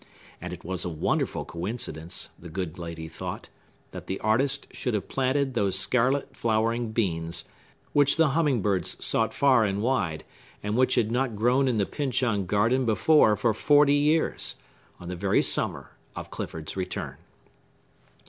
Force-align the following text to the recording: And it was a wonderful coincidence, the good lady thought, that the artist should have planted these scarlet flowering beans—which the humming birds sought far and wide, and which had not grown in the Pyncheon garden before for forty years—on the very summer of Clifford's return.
And 0.41 0.51
it 0.51 0.63
was 0.65 0.83
a 0.83 0.89
wonderful 0.89 1.45
coincidence, 1.45 2.29
the 2.39 2.49
good 2.49 2.79
lady 2.79 3.07
thought, 3.07 3.49
that 3.91 4.07
the 4.07 4.19
artist 4.21 4.65
should 4.71 4.95
have 4.95 5.07
planted 5.07 5.53
these 5.53 5.77
scarlet 5.77 6.35
flowering 6.35 6.91
beans—which 6.91 8.15
the 8.15 8.29
humming 8.29 8.63
birds 8.63 8.97
sought 9.05 9.31
far 9.31 9.63
and 9.63 9.79
wide, 9.83 10.23
and 10.63 10.75
which 10.75 10.95
had 10.95 11.11
not 11.11 11.35
grown 11.35 11.67
in 11.67 11.77
the 11.77 11.85
Pyncheon 11.85 12.47
garden 12.47 12.83
before 12.83 13.35
for 13.37 13.53
forty 13.53 13.93
years—on 13.93 15.07
the 15.07 15.15
very 15.15 15.43
summer 15.43 15.91
of 16.15 16.31
Clifford's 16.31 16.75
return. 16.75 17.17